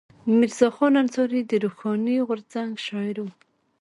میرزا 0.37 0.67
خان 0.75 0.93
انصاري 1.01 1.41
د 1.47 1.51
روښاني 1.63 2.15
غورځنګ 2.27 2.71
شاعر 2.85 3.17
و. 3.23 3.27